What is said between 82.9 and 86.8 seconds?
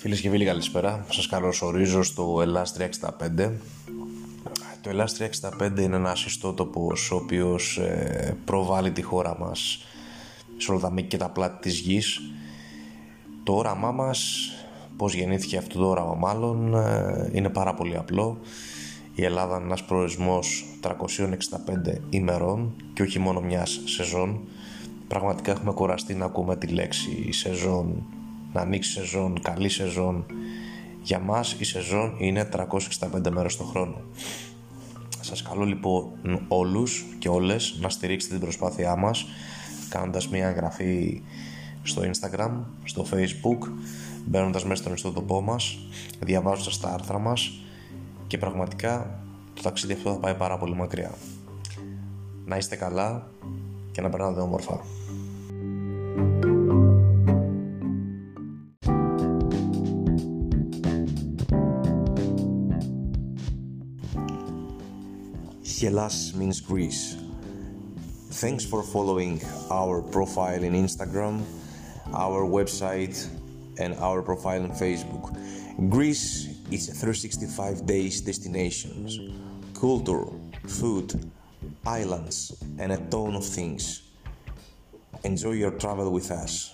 a ton of things. Enjoy your travel with us.